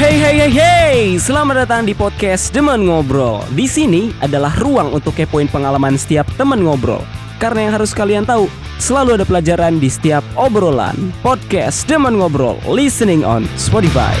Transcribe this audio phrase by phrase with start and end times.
[0.00, 3.44] Hey hey hey hey, selamat datang di podcast Demen Ngobrol.
[3.52, 7.04] Di sini adalah ruang untuk kepoin pengalaman setiap teman ngobrol.
[7.36, 8.48] Karena yang harus kalian tahu,
[8.80, 10.96] selalu ada pelajaran di setiap obrolan.
[11.20, 14.16] Podcast Demen Ngobrol, listening on Spotify.